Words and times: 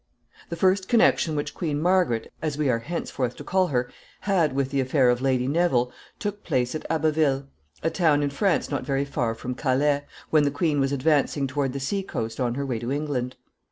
]The 0.49 0.55
first 0.55 0.87
connection 0.87 1.35
which 1.35 1.53
Queen 1.53 1.79
Margaret, 1.79 2.33
as 2.41 2.57
we 2.57 2.71
are 2.71 2.79
henceforth 2.79 3.35
to 3.35 3.43
call 3.43 3.67
her, 3.67 3.87
had 4.21 4.51
with 4.53 4.71
the 4.71 4.81
affair 4.81 5.11
of 5.11 5.21
Lady 5.21 5.47
Neville, 5.47 5.91
took 6.17 6.43
place 6.43 6.73
at 6.73 6.87
Abbeville, 6.89 7.47
a 7.83 7.91
town 7.91 8.23
in 8.23 8.31
France 8.31 8.71
not 8.71 8.83
very 8.83 9.05
far 9.05 9.35
from 9.35 9.53
Calais, 9.53 10.01
when 10.31 10.41
the 10.41 10.49
queen 10.49 10.79
was 10.79 10.91
advancing 10.91 11.45
toward 11.45 11.73
the 11.73 11.79
sea 11.79 12.01
coast 12.01 12.39
on 12.39 12.55
her 12.55 12.65
way 12.65 12.79
to 12.79 12.91
England. 12.91 13.35